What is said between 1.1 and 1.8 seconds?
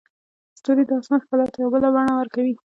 ښکلا ته یو